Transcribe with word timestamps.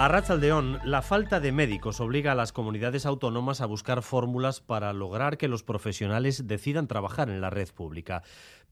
A 0.00 0.06
Rachaldeón, 0.06 0.78
la 0.84 1.02
falta 1.02 1.40
de 1.40 1.50
médicos 1.50 1.98
obliga 2.00 2.30
a 2.30 2.36
las 2.36 2.52
comunidades 2.52 3.04
autónomas 3.04 3.60
a 3.60 3.66
buscar 3.66 4.02
fórmulas 4.02 4.60
para 4.60 4.92
lograr 4.92 5.38
que 5.38 5.48
los 5.48 5.64
profesionales 5.64 6.46
decidan 6.46 6.86
trabajar 6.86 7.28
en 7.30 7.40
la 7.40 7.50
red 7.50 7.68
pública. 7.74 8.22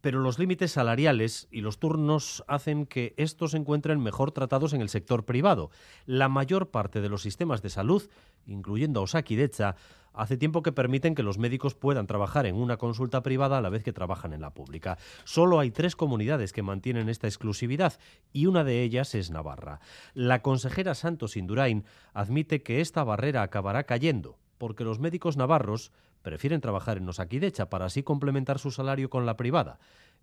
Pero 0.01 0.21
los 0.21 0.39
límites 0.39 0.71
salariales 0.71 1.49
y 1.51 1.63
los 1.63 1.81
turnos 1.81 2.45
hacen 2.47 2.87
que 2.87 3.13
estos 3.17 3.51
se 3.51 3.57
encuentren 3.57 4.01
mejor 4.01 4.31
tratados 4.31 4.73
en 4.73 4.81
el 4.81 4.89
sector 4.89 5.25
privado. 5.25 5.73
La 6.05 6.29
mayor 6.29 6.71
parte 6.71 7.01
de 7.01 7.09
los 7.09 7.23
sistemas 7.23 7.61
de 7.61 7.71
salud, 7.71 8.09
incluyendo 8.47 9.03
Osakidecha, 9.03 9.75
hace 10.17 10.37
tiempo 10.37 10.63
que 10.63 10.73
permiten 10.73 11.15
que 11.15 11.23
los 11.23 11.39
médicos 11.39 11.75
puedan 11.75 12.07
trabajar 12.07 12.47
en 12.47 12.57
una 12.57 12.77
consulta 12.77 13.23
privada 13.23 13.59
a 13.59 13.61
la 13.61 13.71
vez 13.71 13.85
que 13.85 13.93
trabajan 13.93 14.33
en 14.33 14.41
la 14.41 14.55
pública. 14.55 14.99
Solo 15.25 15.61
hay 15.61 15.71
tres 15.71 15.95
comunidades 15.95 16.53
que 16.53 16.63
mantienen 16.63 17.09
esta 17.09 17.27
exclusividad 17.27 17.95
y 18.33 18.47
una 18.47 18.65
de 18.65 18.83
ellas 18.83 19.15
es 19.15 19.31
Navarra. 19.31 19.81
La 20.15 20.43
consejera 20.43 20.95
Santos 20.95 21.37
Indurain 21.37 21.85
admite 22.15 22.63
que 22.63 22.81
esta 22.81 23.05
barrera 23.05 23.43
acabará 23.43 23.85
cayendo 23.85 24.39
porque 24.59 24.85
los 24.85 24.99
médicos 24.99 25.37
navarros 25.37 25.93
prefieren 26.23 26.61
trabajar 26.61 26.99
en 26.99 27.09
Osakidecha 27.09 27.69
para 27.69 27.87
así 27.87 28.03
complementar 28.03 28.59
su 28.59 28.71
salario 28.71 29.11
con 29.11 29.27
la 29.27 29.37
privada. 29.37 29.79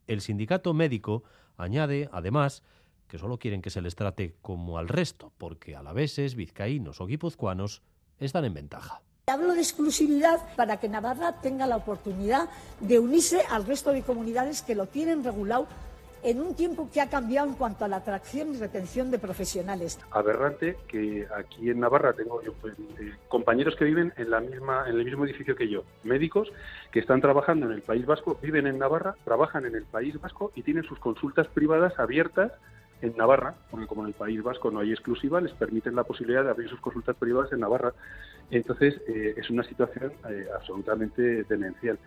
El 0.08 0.22
sindicato 0.22 0.74
médico 0.74 1.24
añade, 1.58 2.10
además, 2.12 2.64
que 3.08 3.18
solo 3.18 3.38
quieren 3.38 3.62
que 3.62 3.70
se 3.70 3.82
les 3.82 3.96
trate 3.96 4.36
como 4.42 4.78
al 4.78 4.90
resto, 4.90 5.32
porque 5.38 5.76
alaveses, 5.76 6.36
vizcaínos 6.36 7.00
o 7.00 7.06
guipuzcoanos 7.06 7.84
están 8.20 8.46
en 8.46 8.54
ventaja. 8.54 9.02
Hablo 9.26 9.54
de 9.54 9.62
exclusividad 9.62 10.42
para 10.58 10.82
que 10.82 10.90
Navarra 10.90 11.40
tenga 11.42 11.66
la 11.66 11.78
oportunidad 11.78 12.50
de 12.82 13.00
unirse 13.00 13.40
al 13.50 13.66
resto 13.66 13.94
de 13.94 14.02
comunidades 14.02 14.62
que 14.62 14.76
lo 14.76 14.86
tienen 14.88 15.24
regulado 15.24 15.66
en 16.24 16.42
un 16.42 16.56
tiempo 16.56 16.90
que 16.94 17.00
ha 17.00 17.10
cambiado 17.10 17.48
en 17.48 17.54
cuanto 17.54 17.86
a 17.86 17.88
la 17.88 17.98
atracción 17.98 18.54
y 18.54 18.58
retención 18.58 19.12
de 19.12 19.20
profesionales. 19.20 19.98
Aberrante 20.12 20.76
que 20.90 21.26
aquí 21.38 21.70
en 21.70 21.80
Navarra 21.80 22.12
tengo 22.12 22.42
yo 22.44 22.52
pues, 22.52 22.74
eh, 23.00 23.14
compañeros 23.30 23.78
que 23.78 23.86
viven 23.86 24.12
en 24.18 24.30
la 24.30 24.42
misma 24.42 24.90
en 24.90 25.00
el 25.00 25.06
mismo 25.06 25.24
edificio 25.24 25.56
que 25.56 25.70
yo, 25.70 25.86
médicos 26.04 26.52
que 26.92 27.00
están 27.00 27.22
trabajando 27.22 27.66
en 27.66 27.72
el 27.72 27.82
País 27.82 28.06
Vasco, 28.06 28.38
viven 28.42 28.68
en 28.68 28.78
Navarra, 28.78 29.16
trabajan 29.24 29.66
en 29.66 29.76
el 29.76 29.86
País 29.86 30.20
Vasco 30.20 30.52
y 30.54 30.64
tienen 30.64 30.84
sus 30.84 31.00
consultas 31.00 31.48
privadas 31.48 31.98
abiertas 31.98 32.52
en 33.04 33.16
Navarra, 33.18 33.54
porque 33.70 33.86
como 33.86 34.04
en 34.04 34.08
el 34.08 34.14
País 34.14 34.42
Vasco 34.42 34.72
no 34.72 34.80
hay 34.80 34.92
exclusiva, 34.92 35.42
les 35.42 35.52
permiten 35.52 35.96
la 35.96 36.06
posibilidad 36.06 36.44
de 36.44 36.50
abrir 36.50 36.70
sus 36.70 36.80
consultas 36.80 37.16
privadas 37.18 37.52
en 37.52 37.60
Navarra. 37.60 37.94
Entonces, 38.50 38.96
eh, 39.08 39.36
es 39.38 39.50
una 39.50 39.64
situación 39.64 40.14
eh, 40.30 40.48
absolutamente 40.56 41.44
demencial. 41.44 42.00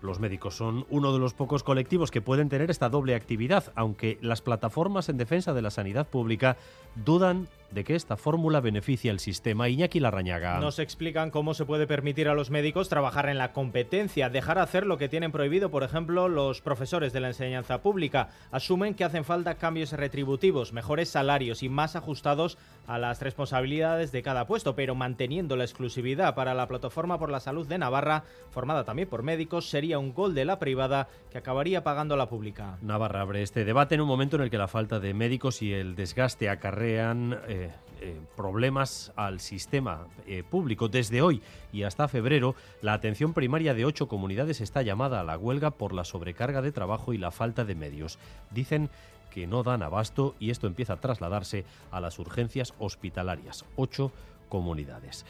Los 0.00 0.18
médicos 0.18 0.56
son 0.56 0.86
uno 0.88 1.12
de 1.12 1.18
los 1.18 1.34
pocos 1.34 1.62
colectivos 1.62 2.10
que 2.10 2.22
pueden 2.22 2.48
tener 2.48 2.70
esta 2.70 2.88
doble 2.88 3.14
actividad, 3.14 3.70
aunque 3.74 4.18
las 4.22 4.40
plataformas 4.40 5.10
en 5.10 5.18
defensa 5.18 5.52
de 5.52 5.60
la 5.60 5.70
sanidad 5.70 6.08
pública 6.08 6.56
dudan 7.04 7.46
de 7.70 7.84
que 7.84 7.94
esta 7.94 8.16
fórmula 8.16 8.60
beneficia 8.60 9.10
al 9.10 9.20
sistema. 9.20 9.68
Iñaki 9.68 10.00
Larrañaga. 10.00 10.58
Nos 10.60 10.78
explican 10.78 11.30
cómo 11.30 11.54
se 11.54 11.64
puede 11.64 11.86
permitir 11.86 12.28
a 12.28 12.34
los 12.34 12.50
médicos 12.50 12.88
trabajar 12.88 13.28
en 13.28 13.38
la 13.38 13.52
competencia, 13.52 14.30
dejar 14.30 14.58
hacer 14.58 14.86
lo 14.86 14.98
que 14.98 15.08
tienen 15.08 15.32
prohibido, 15.32 15.70
por 15.70 15.82
ejemplo, 15.82 16.28
los 16.28 16.60
profesores 16.60 17.12
de 17.12 17.20
la 17.20 17.28
enseñanza 17.28 17.82
pública. 17.82 18.28
Asumen 18.50 18.94
que 18.94 19.04
hacen 19.04 19.24
falta 19.24 19.54
cambios 19.54 19.92
retributivos, 19.92 20.72
mejores 20.72 21.08
salarios 21.08 21.62
y 21.62 21.68
más 21.68 21.96
ajustados 21.96 22.58
a 22.86 22.98
las 22.98 23.20
responsabilidades 23.22 24.12
de 24.12 24.22
cada 24.22 24.46
puesto, 24.46 24.74
pero 24.74 24.94
manteniendo 24.94 25.56
la 25.56 25.64
exclusividad 25.64 26.34
para 26.34 26.54
la 26.54 26.66
Plataforma 26.66 27.18
por 27.18 27.30
la 27.30 27.40
Salud 27.40 27.66
de 27.66 27.78
Navarra, 27.78 28.24
formada 28.50 28.84
también 28.84 29.08
por 29.08 29.22
médicos, 29.22 29.68
sería 29.68 29.98
un 29.98 30.12
gol 30.12 30.34
de 30.34 30.44
la 30.44 30.58
privada 30.58 31.08
que 31.30 31.38
acabaría 31.38 31.84
pagando 31.84 32.16
la 32.16 32.28
pública. 32.28 32.78
Navarra 32.82 33.20
abre 33.20 33.42
este 33.42 33.64
debate 33.64 33.94
en 33.94 34.00
un 34.00 34.08
momento 34.08 34.36
en 34.36 34.42
el 34.42 34.50
que 34.50 34.58
la 34.58 34.68
falta 34.68 34.98
de 34.98 35.14
médicos 35.14 35.62
y 35.62 35.72
el 35.72 35.94
desgaste 35.94 36.48
acarrean 36.48 37.38
eh, 37.48 37.59
eh, 38.00 38.20
problemas 38.36 39.12
al 39.16 39.40
sistema 39.40 40.06
eh, 40.26 40.42
público. 40.48 40.88
Desde 40.88 41.22
hoy 41.22 41.42
y 41.72 41.82
hasta 41.82 42.08
febrero, 42.08 42.54
la 42.82 42.94
atención 42.94 43.34
primaria 43.34 43.74
de 43.74 43.84
ocho 43.84 44.08
comunidades 44.08 44.60
está 44.60 44.82
llamada 44.82 45.20
a 45.20 45.24
la 45.24 45.38
huelga 45.38 45.70
por 45.70 45.92
la 45.92 46.04
sobrecarga 46.04 46.62
de 46.62 46.72
trabajo 46.72 47.12
y 47.12 47.18
la 47.18 47.30
falta 47.30 47.64
de 47.64 47.74
medios. 47.74 48.18
Dicen 48.50 48.90
que 49.30 49.46
no 49.46 49.62
dan 49.62 49.82
abasto 49.82 50.34
y 50.40 50.50
esto 50.50 50.66
empieza 50.66 50.94
a 50.94 51.00
trasladarse 51.00 51.64
a 51.90 52.00
las 52.00 52.18
urgencias 52.18 52.74
hospitalarias. 52.78 53.64
Ocho 53.76 54.12
comunidades. 54.48 55.24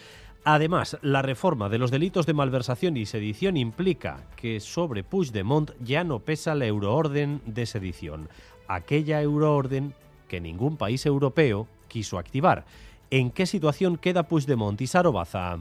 Además, 0.45 0.97
la 1.03 1.21
reforma 1.21 1.69
de 1.69 1.79
los 1.79 1.91
delitos 1.91 2.25
de 2.25 2.33
malversación 2.33 2.97
y 2.97 3.05
sedición 3.05 3.57
implica 3.59 4.25
que 4.37 4.61
sobre 4.61 5.05
Puigdemont 5.05 5.73
ya 5.81 6.03
no 6.03 6.21
pesa 6.21 6.55
la 6.55 6.65
euroorden 6.67 7.43
de 7.45 7.67
sedición, 7.67 8.29
aquella 8.67 9.21
euroorden 9.21 9.95
que 10.29 10.41
ningún 10.41 10.79
país 10.79 11.05
europeo 11.05 11.69
quiso 11.91 12.19
activar. 12.19 12.65
¿En 13.11 13.31
qué 13.31 13.45
situación 13.45 13.99
queda 13.99 14.23
Puigdemont 14.23 14.81
y 14.81 14.87
Sarobaza? 14.87 15.59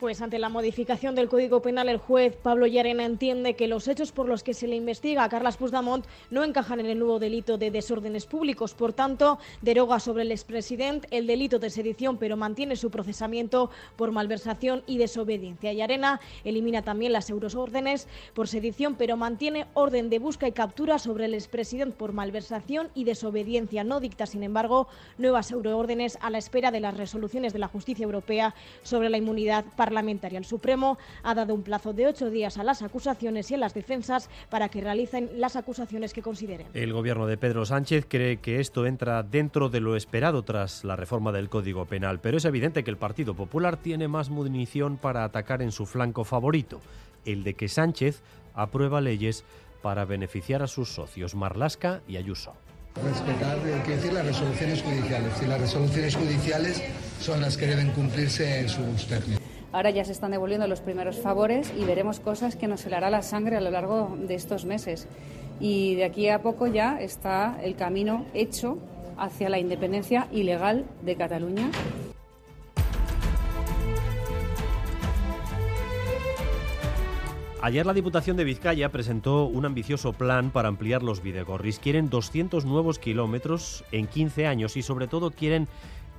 Pues 0.00 0.22
ante 0.22 0.38
la 0.38 0.48
modificación 0.48 1.14
del 1.14 1.28
Código 1.28 1.60
Penal, 1.60 1.90
el 1.90 1.98
juez 1.98 2.34
Pablo 2.34 2.66
Llarena 2.66 3.04
entiende 3.04 3.52
que 3.52 3.68
los 3.68 3.86
hechos 3.86 4.12
por 4.12 4.26
los 4.26 4.42
que 4.42 4.54
se 4.54 4.66
le 4.66 4.74
investiga 4.74 5.24
a 5.24 5.28
Carlas 5.28 5.58
Puigdemont 5.58 6.06
no 6.30 6.42
encajan 6.42 6.80
en 6.80 6.86
el 6.86 6.98
nuevo 6.98 7.18
delito 7.18 7.58
de 7.58 7.70
desórdenes 7.70 8.24
públicos. 8.24 8.72
Por 8.72 8.94
tanto, 8.94 9.38
deroga 9.60 10.00
sobre 10.00 10.22
el 10.22 10.32
expresidente 10.32 11.06
el 11.10 11.26
delito 11.26 11.58
de 11.58 11.68
sedición, 11.68 12.16
pero 12.16 12.38
mantiene 12.38 12.76
su 12.76 12.90
procesamiento 12.90 13.70
por 13.96 14.10
malversación 14.10 14.82
y 14.86 14.96
desobediencia. 14.96 15.74
Llarena 15.74 16.18
elimina 16.44 16.80
también 16.80 17.12
las 17.12 17.28
euroórdenes 17.28 18.08
por 18.32 18.48
sedición, 18.48 18.94
pero 18.94 19.18
mantiene 19.18 19.66
orden 19.74 20.08
de 20.08 20.18
busca 20.18 20.48
y 20.48 20.52
captura 20.52 20.98
sobre 20.98 21.26
el 21.26 21.34
expresidente 21.34 21.98
por 21.98 22.14
malversación 22.14 22.88
y 22.94 23.04
desobediencia. 23.04 23.84
No 23.84 24.00
dicta, 24.00 24.24
sin 24.24 24.44
embargo, 24.44 24.88
nuevas 25.18 25.50
euroórdenes 25.50 26.16
a 26.22 26.30
la 26.30 26.38
espera 26.38 26.70
de 26.70 26.80
las 26.80 26.96
resoluciones 26.96 27.52
de 27.52 27.58
la 27.58 27.68
justicia 27.68 28.04
europea 28.04 28.54
sobre 28.82 29.10
la 29.10 29.18
inmunidad 29.18 29.66
parlamentaria. 29.90 30.38
El 30.38 30.44
Supremo 30.44 30.98
ha 31.24 31.34
dado 31.34 31.52
un 31.52 31.62
plazo 31.64 31.92
de 31.92 32.06
ocho 32.06 32.30
días 32.30 32.58
a 32.58 32.64
las 32.64 32.80
acusaciones 32.82 33.50
y 33.50 33.54
a 33.54 33.58
las 33.58 33.74
defensas 33.74 34.30
para 34.48 34.68
que 34.68 34.80
realicen 34.80 35.30
las 35.34 35.56
acusaciones 35.56 36.14
que 36.14 36.22
consideren. 36.22 36.68
El 36.74 36.92
gobierno 36.92 37.26
de 37.26 37.36
Pedro 37.36 37.66
Sánchez 37.66 38.06
cree 38.08 38.36
que 38.36 38.60
esto 38.60 38.86
entra 38.86 39.24
dentro 39.24 39.68
de 39.68 39.80
lo 39.80 39.96
esperado 39.96 40.44
tras 40.44 40.84
la 40.84 40.94
reforma 40.94 41.32
del 41.32 41.48
Código 41.48 41.86
Penal, 41.86 42.20
pero 42.20 42.36
es 42.36 42.44
evidente 42.44 42.84
que 42.84 42.90
el 42.90 42.98
Partido 42.98 43.34
Popular 43.34 43.78
tiene 43.78 44.06
más 44.06 44.30
munición 44.30 44.96
para 44.96 45.24
atacar 45.24 45.60
en 45.60 45.72
su 45.72 45.86
flanco 45.86 46.22
favorito, 46.22 46.80
el 47.24 47.42
de 47.42 47.54
que 47.54 47.68
Sánchez 47.68 48.22
aprueba 48.54 49.00
leyes 49.00 49.44
para 49.82 50.04
beneficiar 50.04 50.62
a 50.62 50.68
sus 50.68 50.94
socios 50.94 51.34
Marlasca 51.34 52.00
y 52.06 52.16
Ayuso 52.16 52.54
respetar, 53.02 53.58
hay 53.58 53.80
que 53.82 53.96
decir, 53.96 54.12
las 54.12 54.26
resoluciones 54.26 54.82
judiciales. 54.82 55.32
Y 55.42 55.46
las 55.46 55.60
resoluciones 55.60 56.16
judiciales 56.16 56.82
son 57.20 57.40
las 57.40 57.56
que 57.56 57.66
deben 57.66 57.90
cumplirse 57.92 58.60
en 58.60 58.68
sus 58.68 59.06
términos. 59.06 59.39
Ahora 59.72 59.90
ya 59.90 60.04
se 60.04 60.12
están 60.12 60.32
devolviendo 60.32 60.66
los 60.66 60.80
primeros 60.80 61.20
favores 61.20 61.72
y 61.78 61.84
veremos 61.84 62.18
cosas 62.18 62.56
que 62.56 62.66
nos 62.66 62.84
helará 62.86 63.08
la 63.08 63.22
sangre 63.22 63.56
a 63.56 63.60
lo 63.60 63.70
largo 63.70 64.16
de 64.18 64.34
estos 64.34 64.64
meses. 64.64 65.06
Y 65.60 65.94
de 65.94 66.04
aquí 66.04 66.28
a 66.28 66.42
poco 66.42 66.66
ya 66.66 67.00
está 67.00 67.58
el 67.62 67.76
camino 67.76 68.24
hecho 68.34 68.78
hacia 69.16 69.48
la 69.48 69.58
independencia 69.58 70.26
ilegal 70.32 70.86
de 71.02 71.14
Cataluña. 71.14 71.70
Ayer 77.62 77.84
la 77.84 77.92
Diputación 77.92 78.38
de 78.38 78.44
Vizcaya 78.44 78.88
presentó 78.88 79.44
un 79.44 79.66
ambicioso 79.66 80.14
plan 80.14 80.50
para 80.50 80.68
ampliar 80.68 81.02
los 81.02 81.22
Videgorris. 81.22 81.78
Quieren 81.78 82.08
200 82.08 82.64
nuevos 82.64 82.98
kilómetros 82.98 83.84
en 83.92 84.06
15 84.06 84.46
años 84.46 84.78
y 84.78 84.82
sobre 84.82 85.08
todo 85.08 85.30
quieren 85.30 85.68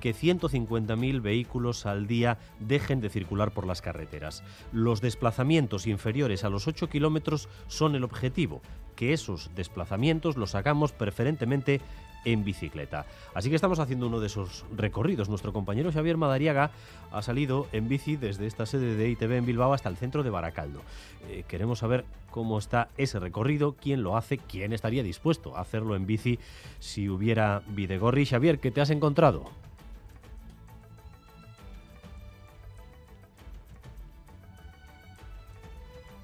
que 0.02 0.14
150.000 0.14 1.22
vehículos 1.22 1.86
al 1.86 2.08
día 2.08 2.38
dejen 2.60 3.00
de 3.00 3.10
circular 3.10 3.52
por 3.52 3.66
las 3.66 3.82
carreteras. 3.82 4.44
Los 4.74 5.00
desplazamientos 5.00 5.88
inferiores 5.88 6.44
a 6.44 6.50
los 6.50 6.68
8 6.68 6.90
kilómetros 6.90 7.48
son 7.68 7.96
el 7.96 8.04
objetivo, 8.04 8.62
que 8.98 9.14
esos 9.14 9.52
desplazamientos 9.56 10.36
los 10.36 10.56
hagamos 10.56 10.92
preferentemente 10.92 11.80
en 12.26 12.44
bicicleta. 12.44 13.06
Así 13.34 13.50
que 13.50 13.56
estamos 13.56 13.80
haciendo 13.80 14.08
uno 14.08 14.20
de 14.20 14.28
esos 14.28 14.66
recorridos. 14.76 15.30
Nuestro 15.30 15.54
compañero 15.54 15.92
Xavier 15.92 16.18
Madariaga 16.18 16.72
ha 17.12 17.22
salido 17.22 17.68
en 17.72 17.88
bici 17.88 18.16
desde 18.16 18.48
esta 18.48 18.66
sede 18.66 18.96
de 18.96 19.10
ITV 19.10 19.38
en 19.38 19.46
Bilbao 19.46 19.74
hasta 19.74 19.90
el 19.90 19.98
centro 19.98 20.24
de 20.24 20.30
Baracaldo. 20.30 20.82
Eh, 21.30 21.44
queremos 21.48 21.80
saber 21.80 22.06
cómo 22.30 22.60
está 22.60 22.90
ese 22.98 23.20
recorrido, 23.20 23.76
quién 23.80 24.04
lo 24.04 24.18
hace, 24.18 24.38
quién 24.38 24.74
estaría 24.74 25.04
dispuesto 25.04 25.58
a 25.58 25.62
hacerlo 25.62 25.96
en 25.96 26.06
bici 26.06 26.40
si 26.80 27.10
hubiera 27.10 27.64
Videgorri. 27.68 28.26
Xavier, 28.26 28.60
¿qué 28.60 28.72
te 28.72 28.82
has 28.82 28.90
encontrado? 28.90 29.50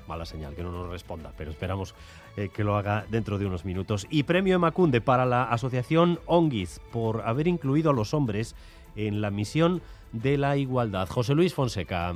Mala 0.07 0.25
señal 0.25 0.55
que 0.55 0.63
no 0.63 0.71
nos 0.71 0.89
responda, 0.89 1.33
pero 1.37 1.51
esperamos 1.51 1.95
eh, 2.35 2.49
que 2.49 2.63
lo 2.63 2.77
haga 2.77 3.05
dentro 3.09 3.37
de 3.37 3.45
unos 3.45 3.65
minutos. 3.65 4.07
Y 4.09 4.23
premio 4.23 4.59
Macunde 4.59 5.01
para 5.01 5.25
la 5.25 5.43
asociación 5.43 6.19
Onguis 6.25 6.81
por 6.91 7.21
haber 7.21 7.47
incluido 7.47 7.91
a 7.91 7.93
los 7.93 8.13
hombres 8.13 8.55
en 8.95 9.21
la 9.21 9.31
misión 9.31 9.81
de 10.11 10.37
la 10.37 10.57
igualdad. 10.57 11.07
José 11.09 11.35
Luis 11.35 11.53
Fonseca. 11.53 12.15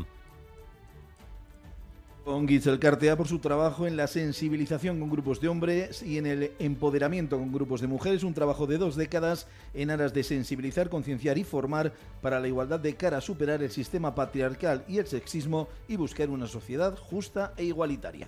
Onguitz 2.23 2.67
Elkartea 2.67 3.17
por 3.17 3.27
su 3.27 3.39
trabajo 3.39 3.87
en 3.87 3.97
la 3.97 4.05
sensibilización 4.05 4.99
con 4.99 5.09
grupos 5.09 5.41
de 5.41 5.47
hombres 5.47 6.03
y 6.03 6.19
en 6.19 6.27
el 6.27 6.51
empoderamiento 6.59 7.39
con 7.39 7.51
grupos 7.51 7.81
de 7.81 7.87
mujeres, 7.87 8.23
un 8.23 8.35
trabajo 8.35 8.67
de 8.67 8.77
dos 8.77 8.95
décadas 8.95 9.47
en 9.73 9.89
aras 9.89 10.13
de 10.13 10.23
sensibilizar, 10.23 10.89
concienciar 10.89 11.39
y 11.39 11.43
formar 11.43 11.93
para 12.21 12.39
la 12.39 12.47
igualdad 12.47 12.79
de 12.79 12.95
cara 12.95 13.17
a 13.17 13.21
superar 13.21 13.63
el 13.63 13.71
sistema 13.71 14.13
patriarcal 14.13 14.85
y 14.87 14.99
el 14.99 15.07
sexismo 15.07 15.67
y 15.87 15.95
buscar 15.95 16.29
una 16.29 16.45
sociedad 16.45 16.95
justa 16.95 17.53
e 17.57 17.63
igualitaria. 17.63 18.27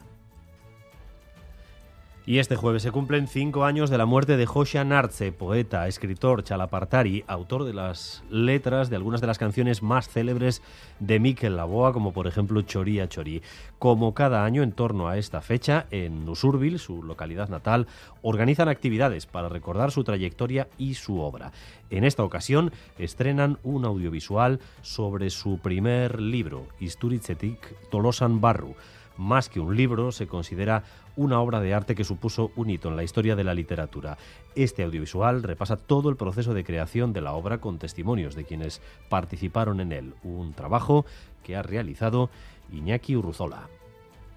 Y 2.25 2.39
este 2.39 2.55
jueves 2.55 2.83
se 2.83 2.91
cumplen 2.91 3.27
cinco 3.27 3.65
años 3.65 3.89
de 3.89 3.97
la 3.97 4.05
muerte 4.05 4.37
de 4.37 4.45
Joshan 4.45 4.93
Arce, 4.93 5.33
poeta, 5.33 5.89
escritor, 5.89 6.41
chalapartari, 6.41 7.25
autor 7.27 7.65
de 7.65 7.73
las 7.73 8.23
letras 8.29 8.89
de 8.89 8.95
algunas 8.95 9.19
de 9.19 9.27
las 9.27 9.37
canciones 9.37 9.83
más 9.83 10.07
célebres 10.07 10.61
de 11.01 11.19
Miquel 11.19 11.57
Laboa, 11.57 11.91
como 11.91 12.13
por 12.13 12.25
ejemplo 12.25 12.61
Choría 12.61 13.09
Chorí. 13.09 13.41
Como 13.77 14.13
cada 14.13 14.45
año 14.45 14.63
en 14.63 14.71
torno 14.71 15.09
a 15.09 15.17
esta 15.17 15.41
fecha, 15.41 15.85
en 15.91 16.29
Usurbil, 16.29 16.79
su 16.79 17.03
localidad 17.03 17.49
natal, 17.49 17.87
organizan 18.21 18.69
actividades 18.69 19.25
para 19.25 19.49
recordar 19.49 19.91
su 19.91 20.05
trayectoria 20.05 20.69
y 20.77 20.93
su 20.93 21.19
obra. 21.19 21.51
En 21.89 22.05
esta 22.05 22.23
ocasión 22.23 22.71
estrenan 22.97 23.59
un 23.63 23.83
audiovisual 23.83 24.61
sobre 24.81 25.29
su 25.29 25.57
primer 25.57 26.21
libro, 26.21 26.67
Isturitzetik 26.79 27.59
Tolosan 27.89 28.39
Barru 28.39 28.75
más 29.17 29.49
que 29.49 29.59
un 29.59 29.75
libro, 29.75 30.11
se 30.11 30.27
considera 30.27 30.83
una 31.15 31.39
obra 31.39 31.59
de 31.59 31.73
arte 31.73 31.95
que 31.95 32.03
supuso 32.03 32.51
un 32.55 32.69
hito 32.69 32.89
en 32.89 32.95
la 32.95 33.03
historia 33.03 33.35
de 33.35 33.43
la 33.43 33.53
literatura. 33.53 34.17
Este 34.55 34.83
audiovisual 34.83 35.43
repasa 35.43 35.77
todo 35.77 36.09
el 36.09 36.15
proceso 36.15 36.53
de 36.53 36.63
creación 36.63 37.13
de 37.13 37.21
la 37.21 37.33
obra 37.33 37.59
con 37.59 37.79
testimonios 37.79 38.35
de 38.35 38.45
quienes 38.45 38.81
participaron 39.09 39.79
en 39.79 39.91
él, 39.91 40.13
un 40.23 40.53
trabajo 40.53 41.05
que 41.43 41.55
ha 41.55 41.61
realizado 41.61 42.29
Iñaki 42.71 43.15
Urruzola. 43.15 43.69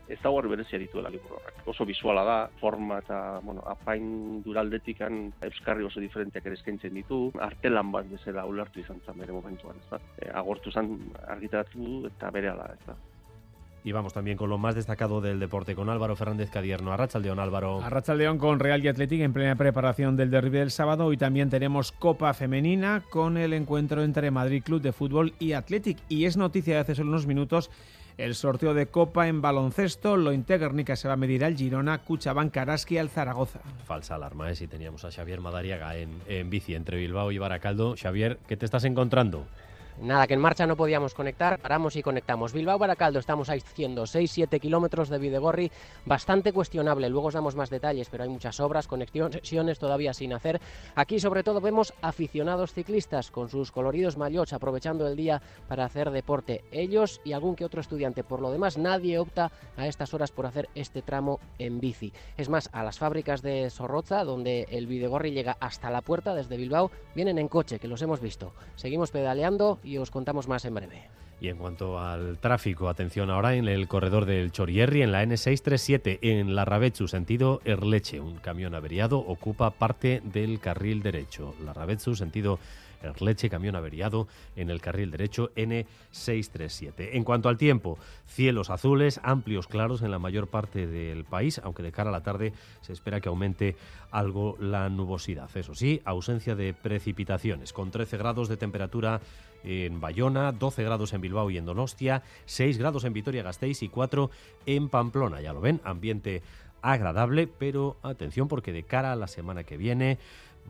ez 0.09 0.19
dago 0.23 0.41
berezia 0.43 0.79
dituela 0.79 1.11
liburu 1.11 1.37
horrek. 1.37 1.67
Oso 1.67 1.85
visuala 1.85 2.23
da, 2.25 2.37
forma 2.61 3.01
eta, 3.03 3.41
bueno, 3.43 3.63
apain 3.67 4.43
duraldetikan 4.45 5.33
euskarri 5.49 5.85
oso 5.85 6.01
diferenteak 6.01 6.47
ere 6.47 6.59
eskaintzen 6.59 6.95
ditu, 6.95 7.33
artelan 7.43 7.91
bat 7.93 8.09
bezala 8.11 8.47
ulertu 8.47 8.81
izan 8.81 9.03
zen 9.05 9.19
bere 9.19 9.35
momentuan, 9.35 9.83
ez 9.83 9.91
da. 9.91 10.01
E, 10.23 10.31
agortu 10.31 10.71
zen 10.71 10.95
argitaratu 11.27 12.07
eta 12.13 12.31
bere 12.31 12.53
ala, 12.55 12.71
ez 12.75 12.87
da. 12.87 12.97
Y 13.87 13.93
vamos 13.93 14.13
también 14.13 14.37
con 14.37 14.51
lo 14.51 14.59
más 14.59 14.75
destacado 14.75 15.21
del 15.21 15.39
deporte, 15.39 15.77
con 15.77 15.89
Álvaro 15.89 16.17
Fernández 16.17 16.51
Cadierno. 16.51 16.93
Arrachaldeón, 16.93 17.39
Álvaro. 17.39 17.81
Arrachaldeón 17.85 18.37
con 18.37 18.59
Real 18.59 18.85
y 18.85 18.89
Athletic 18.89 19.21
en 19.21 19.33
plena 19.33 19.55
preparación 19.55 20.17
del 20.17 20.29
derby 20.29 20.59
del 20.59 20.73
sábado. 20.73 21.13
Y 21.13 21.17
también 21.17 21.51
tenemos 21.51 21.93
Copa 21.93 22.35
Femenina 22.35 23.05
con 23.11 23.37
el 23.37 23.53
encuentro 23.53 24.03
entre 24.03 24.33
Madrid 24.33 24.65
Club 24.65 24.83
de 24.83 24.91
Fútbol 24.91 25.35
y 25.39 25.53
Athletic. 25.53 25.99
Y 26.09 26.25
es 26.25 26.37
noticia 26.37 26.75
de 26.75 26.81
hace 26.81 26.95
solo 26.97 27.11
unos 27.11 27.29
minutos 27.29 27.71
el 28.19 28.35
sorteo 28.35 28.75
de 28.75 28.87
Copa 28.87 29.29
en 29.29 29.41
baloncesto. 29.41 30.17
Lo 30.17 30.33
Internica 30.33 30.97
se 30.97 31.07
va 31.07 31.15
a 31.15 31.17
medir 31.17 31.45
al 31.45 31.55
Girona, 31.55 31.99
Cuchabán, 31.99 32.51
Karaski 32.51 32.99
al 32.99 33.09
Zaragoza. 33.09 33.61
Falsa 33.85 34.17
alarma, 34.17 34.51
¿eh? 34.51 34.57
Si 34.57 34.67
teníamos 34.67 35.05
a 35.05 35.13
Xavier 35.13 35.41
Madariaga 35.41 35.97
en, 35.97 36.11
en 36.27 36.51
bici 36.51 36.75
entre 36.75 36.97
Bilbao 36.97 37.31
y 37.31 37.39
Baracaldo. 37.39 37.95
Xavier, 37.97 38.39
¿qué 38.49 38.57
te 38.57 38.65
estás 38.65 38.83
encontrando? 38.83 39.47
Nada, 40.01 40.27
que 40.27 40.35
en 40.35 40.41
marcha 40.41 40.67
no 40.67 40.77
podíamos 40.77 41.15
conectar, 41.15 41.59
paramos 41.59 41.97
y 41.97 42.03
conectamos. 42.03 42.53
Bilbao 42.53 42.79
Baracaldo, 42.79 43.19
estamos 43.19 43.49
haciendo 43.49 44.03
6-7 44.03 44.61
kilómetros 44.61 45.09
de 45.09 45.19
Videgorri, 45.19 45.73
bastante 46.05 46.53
cuestionable. 46.53 47.09
Luego 47.09 47.29
os 47.29 47.35
damos 47.35 47.57
más 47.57 47.71
detalles, 47.71 48.11
pero 48.11 48.23
hay 48.23 48.29
muchas 48.29 48.61
obras, 48.61 48.89
conexiones 48.89 49.79
todavía 49.79 50.13
sin 50.13 50.35
hacer. 50.35 50.61
Aquí, 50.95 51.19
sobre 51.19 51.43
todo, 51.43 51.63
vemos 51.63 51.95
aficionados 52.03 52.75
ciclistas 52.75 53.31
con 53.31 53.49
sus 53.49 53.73
coloridos 53.73 54.19
maillots 54.19 54.53
aprovechando 54.53 55.09
el 55.09 55.17
día 55.17 55.41
para 55.67 55.87
hacer 55.87 56.11
deporte. 56.11 56.63
Ellos 56.73 57.23
y 57.25 57.33
algún 57.33 57.57
que 57.57 57.65
otro 57.65 57.81
estudiante. 57.81 58.23
Por 58.23 58.43
lo 58.43 58.51
demás, 58.51 58.77
nadie 58.77 59.19
opta 59.19 59.51
a 59.79 59.87
estas 59.87 60.13
horas 60.13 60.31
por 60.31 60.45
hacer 60.45 60.69
este 60.75 61.01
tramo 61.01 61.41
en 61.59 61.81
bici. 61.81 62.13
Es 62.37 62.51
más, 62.51 62.69
a 62.73 62.83
las 62.85 62.99
fábricas 62.99 63.41
de 63.41 63.71
Sorroza, 63.71 64.25
donde 64.25 64.67
el 64.71 64.87
Videgorri 64.87 65.31
llega 65.31 65.57
hasta 65.59 65.91
la 65.91 66.03
puerta 66.03 66.35
desde 66.35 66.59
Bilbao, 66.59 66.91
vienen 67.15 67.39
en 67.39 67.49
coche, 67.49 67.79
que 67.79 67.89
los 67.89 68.03
hemos 68.03 68.21
visto. 68.21 68.53
Seguimos 68.75 69.11
pedaleando 69.11 69.79
y 69.87 69.99
os 69.99 70.11
contamos 70.11 70.49
más 70.49 70.65
en 70.65 70.75
breve. 70.75 71.09
Y 71.41 71.49
en 71.49 71.59
cuanto 71.59 71.99
al 71.99 72.39
tráfico, 72.39 72.89
atención 72.89 73.31
ahora 73.31 73.55
en 73.55 73.69
el 73.69 73.89
corredor 73.89 74.25
del 74.25 74.53
Chorierri, 74.53 75.03
en 75.03 75.13
la 75.13 75.23
N637, 75.23 76.19
en 76.23 76.55
la 76.55 76.65
Rabechu, 76.65 77.09
sentido 77.09 77.61
Erleche. 77.65 78.21
Un 78.21 78.37
camión 78.37 78.75
averiado 78.75 79.19
ocupa 79.19 79.71
parte 79.71 80.23
del 80.25 80.61
carril 80.61 81.03
derecho. 81.03 81.55
La 81.63 81.75
Rabechu, 81.75 82.17
sentido 82.17 82.59
Erleche, 83.03 83.51
camión 83.51 83.77
averiado 83.77 84.29
en 84.55 84.71
el 84.71 84.81
carril 84.81 85.11
derecho 85.11 85.51
N637. 85.55 87.11
En 87.13 87.25
cuanto 87.25 87.49
al 87.49 87.57
tiempo, 87.57 87.99
cielos 88.27 88.71
azules, 88.71 89.21
amplios 89.23 89.67
claros 89.67 90.03
en 90.03 90.11
la 90.11 90.19
mayor 90.19 90.49
parte 90.49 90.87
del 90.87 91.25
país, 91.25 91.61
aunque 91.63 91.83
de 91.83 91.93
cara 91.93 92.11
a 92.11 92.13
la 92.13 92.23
tarde 92.23 92.53
se 92.81 92.93
espera 92.93 93.21
que 93.21 93.29
aumente 93.29 93.77
algo 94.11 94.57
la 94.61 94.89
nubosidad. 94.89 95.49
Eso 95.57 95.75
sí, 95.75 96.01
ausencia 96.05 96.55
de 96.55 96.75
precipitaciones, 96.75 97.73
con 97.73 97.91
13 97.91 98.17
grados 98.17 98.49
de 98.49 98.57
temperatura 98.57 99.21
en 99.65 100.01
Bayona, 100.01 100.53
12 100.53 100.85
grados 100.85 101.13
en 101.13 101.21
Bilbao 101.21 101.51
y 101.51 101.59
en 101.59 101.65
Donostia, 101.65 102.23
6 102.45 102.79
grados 102.79 103.05
en 103.05 103.13
Vitoria-Gasteiz 103.13 103.83
y 103.83 103.89
4 103.89 104.31
en 104.67 104.89
Pamplona. 104.89 105.41
Ya 105.41 105.53
lo 105.53 105.61
ven, 105.61 105.81
ambiente 105.85 106.43
agradable, 106.83 107.49
pero 107.49 107.97
atención 108.03 108.49
porque 108.49 108.73
de 108.73 108.85
cara 108.85 109.13
a 109.13 109.17
la 109.17 109.27
semana 109.27 109.65
que 109.65 109.77
viene 109.77 110.19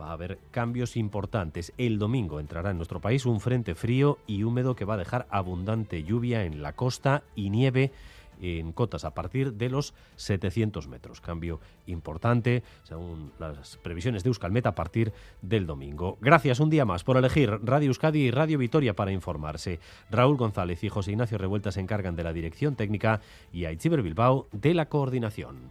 va 0.00 0.08
a 0.08 0.12
haber 0.12 0.38
cambios 0.50 0.96
importantes. 0.96 1.72
El 1.78 1.98
domingo 1.98 2.40
entrará 2.40 2.70
en 2.70 2.76
nuestro 2.76 3.00
país 3.00 3.26
un 3.26 3.40
frente 3.40 3.74
frío 3.74 4.18
y 4.26 4.42
húmedo 4.42 4.76
que 4.76 4.84
va 4.84 4.94
a 4.94 4.98
dejar 4.98 5.26
abundante 5.30 6.04
lluvia 6.04 6.44
en 6.44 6.62
la 6.62 6.74
costa 6.74 7.22
y 7.34 7.50
nieve 7.50 7.92
en 8.40 8.72
cotas 8.72 9.04
a 9.04 9.14
partir 9.14 9.54
de 9.54 9.70
los 9.70 9.94
700 10.16 10.88
metros. 10.88 11.20
Cambio 11.20 11.60
importante, 11.86 12.62
según 12.82 13.32
las 13.38 13.78
previsiones 13.78 14.22
de 14.22 14.28
Euskalmet, 14.28 14.66
a 14.66 14.74
partir 14.74 15.12
del 15.42 15.66
domingo. 15.66 16.18
Gracias 16.20 16.60
un 16.60 16.70
día 16.70 16.84
más 16.84 17.04
por 17.04 17.16
elegir 17.16 17.50
Radio 17.62 17.88
Euskadi 17.88 18.20
y 18.20 18.30
Radio 18.30 18.58
Vitoria 18.58 18.94
para 18.94 19.12
informarse. 19.12 19.80
Raúl 20.10 20.36
González 20.36 20.82
y 20.84 20.88
José 20.88 21.12
Ignacio 21.12 21.38
Revuelta 21.38 21.72
se 21.72 21.80
encargan 21.80 22.16
de 22.16 22.24
la 22.24 22.32
dirección 22.32 22.76
técnica 22.76 23.20
y 23.52 23.64
Aichiber 23.64 24.02
Bilbao 24.02 24.48
de 24.52 24.74
la 24.74 24.88
coordinación. 24.88 25.70